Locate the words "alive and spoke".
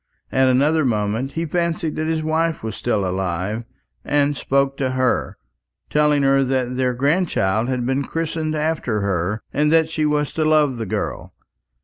3.07-4.75